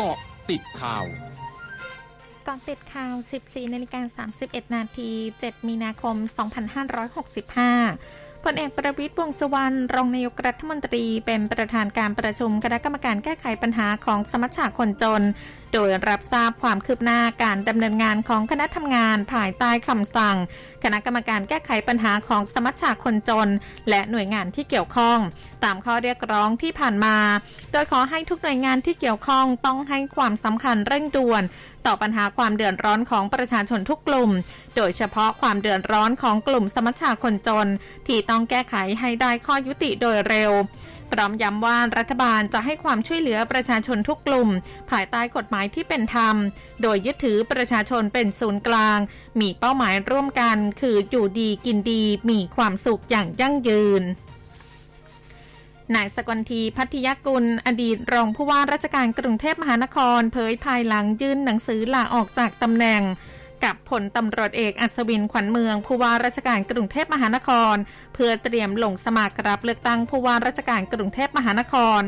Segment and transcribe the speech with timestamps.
[0.00, 0.18] เกาะ
[0.50, 1.06] ติดข่าว
[2.46, 5.10] ก่อนติดข่าว 14นาฬิกา31 นาที
[5.40, 6.16] 7 มีนาคม
[7.08, 15.22] 2565 พลเอกประวิตรวงสุวรรณรองนายกรัฐมนตรีเป็นประธานการประชุมคณะกรรมการแก้ไขปัญหาของสมัชชาคนจน
[15.74, 20.36] โดยรับทราบความคืบหน้าการดำเนินงานของคณะทำงานภายใต้คำสั่ง
[20.84, 23.48] คณะกรรมการแก้ไขปัญหาของสมัชชาคนจน
[23.88, 25.18] และหน่วยงานที่เกี่ยวข้อง
[25.64, 27.16] ตามข้อเรียกร้องที่ผ่านมา
[27.72, 31.42] โดยขอให้ทุกหน่วยงานที่เกี่ยวข้องต้องให้ความสำคัญเร่งด่วน
[31.86, 34.30] ต่อปัญหาความเดือดร้อนของประชาชนทุกกลุ่ม
[34.76, 37.68] โดยเฉพาะความเดือดร้อนของกลุ่มสมัชชาคนจน
[38.06, 40.52] ที่ต้องแก้ไขให้ได้ข้อยุติโดยเร็ว
[41.12, 44.48] พร้อมย้ำว่ารัฐบาลจะให้ความช่วยเหลือประชาชนทุกกลุ่ม
[44.90, 46.36] ภายใต้กฎหมายที่เป็นธรรม
[46.82, 48.98] โดยยึดถือประชาชนเป็นศูนย์กลาง
[49.40, 54.02] มีเป้าหมายร่วมกัน คืออยู่ดีกินดีมีความสุขอย่างยั่งยืน
[55.96, 63.02] นายสกลทีพัทยกุล อดีตรองผู้ว่าราชการกรุงเทพมหานคร เผยภายหลังยื่นหนังสือลาออกจากตำแหน่ง
[63.64, 67.76] กับผลตำรวจเอกอัศวินขวัญเมือง ผู้ว่าราชการกรุงเทพมหานคร
[68.14, 72.02] เพื่อเตรียมลงสมัครรับเลือกตั้งผู้ว่าราชการกรุงเทพมหานคร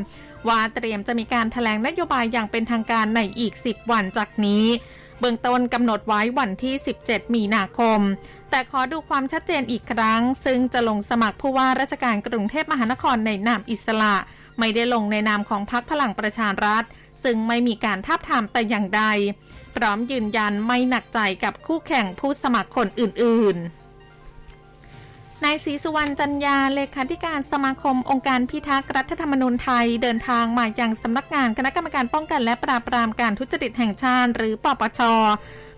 [0.48, 4.64] ว่าเตรียมจะมีการถแถลงนโยบายอย่างเป็นทางการในอีก 10 วันจากนี้
[5.20, 8.00] เบื้องต้นกำหนดไว้วันที่ 17 มีนาคม
[8.50, 14.14] แต่ขอดูความชัดเจนอีกครั้ง ซึ่งจะลงสมัครผู้ว่าราชการกรุงเทพมหานครในนามอิสระ
[14.58, 16.84] ไม่ได้ลงในนามของพรรคพลังประชารัฐ
[17.24, 19.02] ซึ่งไม่มีการทาบทามแต่อย่างใด
[19.76, 23.79] พร้อมยืนยันไม่หนักใจกับคู่แข่งผู้สมัครคนอื่นๆ
[25.44, 35.00] นายศรีสุวรรณจันยาเลขาธิการสมาคมองค์การพิทักษ์รัฐธรรมนูญไทยเดินทางมาอย่างสำนักงานคณะกรรมการป้องกันและปราบปรามการทุจริตแห่งชาติ หรือปปช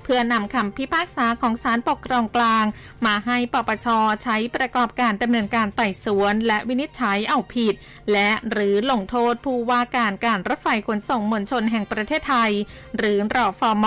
[0.04, 2.64] เพื่อนำคำพิพากษาของศาลปกครองกลาง
[3.06, 3.86] มาให้ปปช
[4.24, 7.74] ใช้ประกอบการดำเนินการไต่สวน และวินิจฉัยเอาผิด
[8.12, 12.52] และหรือลงโทษผู้ว่าการการรถไฟขนส่งมวลชนแห่งประเทศไทย
[12.96, 13.86] หรือรอฟอม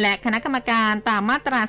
[0.00, 1.60] และคณะกรรมการตามมาตรา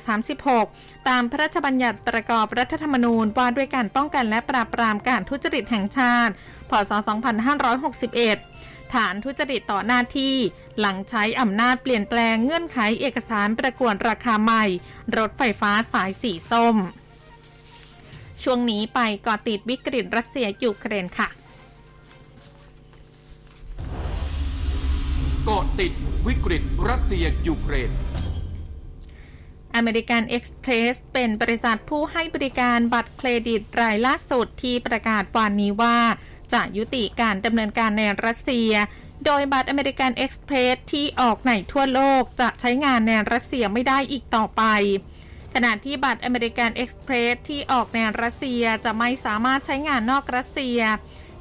[0.50, 6.32] 36 ตามพระราชบัญญัติประกอบรัฐธรรมนูญว่าด้วยการป้องกันและปราบปรามการทุจริตแห่งชาติ
[6.70, 6.92] พศ
[7.68, 10.34] 2561 ฐานทุจริตต่อหน้าที่
[10.80, 14.64] หลังใช้อำนาจเปลี่ยนแปลงเงื่อนไขเอกสารประกวดราคาใหม่
[15.16, 16.76] รถไฟฟ้าสายสีส้ม
[18.42, 21.28] ช่วงนี้ไปเกาะติดวิกฤตรัสเซียยูเครนค่ะ
[25.44, 25.92] เกาะติด
[26.26, 27.90] วิกฤตรัสเซียยูเครน
[29.76, 35.98] American Express เป็นบริษัทผู้ให้บริการบัตรเครดิตรายล่าสุดที่ประกาศวันนี้ว่า
[36.52, 38.72] จะยุติการดำเนินการในรัสเซีย
[39.24, 44.62] โดยบัตร American Express ที่ออกในทั่วโลกจะใช้งานในรัสเซียไม่ได้อีกต่อไป
[45.54, 50.80] ขณะที่บัตร American Express ที่ออกในรัสเซียจะไม่สามารถใช้งานนอกรัสเซีย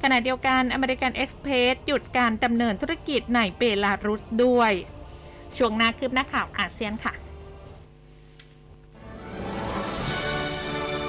[0.04, 4.72] ขณะเดียวกัน American Express หยุดการดำเนินธุรกิจในเบลารุสด้วย
[5.58, 7.14] ช่วงหน้าคืบหน้าข่าวอาเซียนค่ะ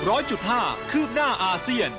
[0.09, 1.91] ร้อยจุดห้าคืบหน้าอาเซียน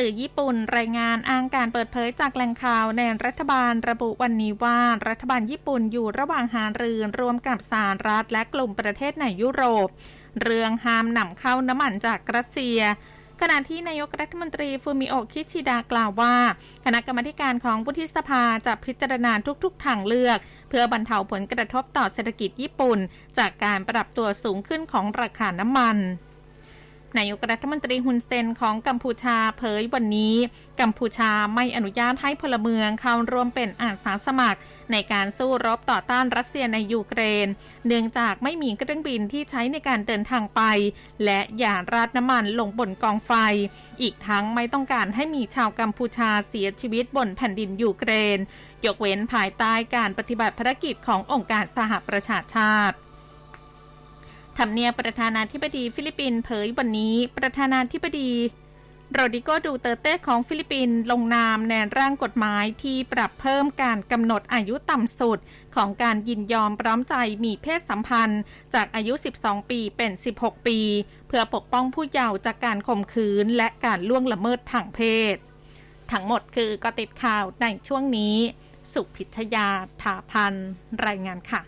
[0.00, 4.78] สื่อญี่ปุ่นรายงานอ้างการเปิดเผยจากแหล่งข่าวในรัฐบาลระบุวันนี้ว่า
[5.08, 9.88] รัฐบาลญี่ปุ่นอยู่ระหว่างหารือร่วมกับสหรัฐและกลุ่มประเทศในยุโรป
[10.42, 12.78] เรื่องห้ามนำเข้าน้ำมันจากรัสเซีย
[13.40, 16.36] ขณะที่นายกรัฐมนตรีฟูมิโอคิชิดากล่าวว่า
[16.84, 19.32] คณะกรรมการของวุฒิสภาจะพิจารณา
[19.64, 20.38] ทุกๆ ทางเลือก
[20.68, 22.98] เพื่อบรรเทาผลกระทบต่อเศรษฐกิจญี่ปุ่น
[23.38, 25.98] จากการปรับตัวสูงขึ้นของราคาน้ำมัน
[27.18, 30.36] นายกรัฐมนตรีฮุนเซนของกัมพูชาเผยวันนี้
[30.80, 34.60] กัมพูชาไม่อนุญาตให้พลเมืองเข้าร่วมเป็นอาสาสมัคร
[34.92, 37.46] ในการสู้รบต่อต้านรัสเซียในยูเครน
[37.86, 40.62] เนื่องจากไม่มีเครื่องบินที่ใช้ในการเดินทางไป
[41.24, 43.32] และอย่าราดน้ำมันลงบนกองไฟ
[44.02, 48.38] อีกทั้งไม่ต้องการให้มีชาวกัมพูชาเสียชีวิตบนแผ่นดินยูเครน
[48.86, 52.96] ยกเว้นภายใต้การปฏิบัติภารกิจขององค์การสหประชาชาติ
[54.58, 58.32] ทำเนียบประธานาธิบดีฟิลิปปินส์เผยวันนี้ ประธานาธิบดี
[59.12, 65.38] โรดิโกดูเตเต้ของฟิลิปปินส์ลงนามในร่างกฎหมายที่ปรับเพิ่มการกำหนดอายุต่ำสุด
[65.74, 67.14] ของการยินยอมพร้อมใจ
[67.44, 68.42] มีเพศสัมพันธ์
[68.74, 69.12] จากอายุ
[69.42, 70.78] 12 ปีเป็น 16 ปี
[71.28, 75.00] เพื่อปกป้องผู้เยาว์จากการข่มขืนและการล่วงละเมิดทางเพ
[75.32, 75.36] ศ
[76.12, 78.36] ทั้งหมดคือกติดข่าวในช่วงนี้
[78.92, 79.68] สุพิชยา
[80.02, 80.54] ถาพัน
[81.06, 81.62] รายงานค่ะ